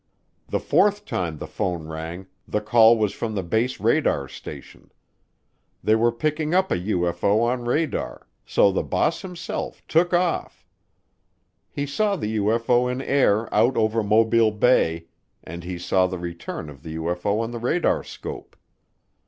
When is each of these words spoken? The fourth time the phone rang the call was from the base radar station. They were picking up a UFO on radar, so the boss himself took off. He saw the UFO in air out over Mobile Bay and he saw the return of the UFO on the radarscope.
The 0.47 0.59
fourth 0.59 1.05
time 1.05 1.37
the 1.37 1.45
phone 1.45 1.87
rang 1.87 2.25
the 2.47 2.59
call 2.59 2.97
was 2.97 3.13
from 3.13 3.35
the 3.35 3.43
base 3.43 3.79
radar 3.79 4.27
station. 4.27 4.91
They 5.83 5.93
were 5.93 6.11
picking 6.11 6.55
up 6.55 6.71
a 6.71 6.79
UFO 6.79 7.41
on 7.43 7.65
radar, 7.65 8.25
so 8.43 8.71
the 8.71 8.81
boss 8.81 9.21
himself 9.21 9.83
took 9.87 10.11
off. 10.11 10.65
He 11.69 11.85
saw 11.85 12.15
the 12.15 12.37
UFO 12.37 12.91
in 12.91 12.99
air 13.03 13.47
out 13.53 13.77
over 13.77 14.01
Mobile 14.01 14.49
Bay 14.49 15.05
and 15.43 15.63
he 15.63 15.77
saw 15.77 16.07
the 16.07 16.17
return 16.17 16.67
of 16.67 16.81
the 16.81 16.95
UFO 16.95 17.39
on 17.39 17.51
the 17.51 17.59
radarscope. 17.59 18.55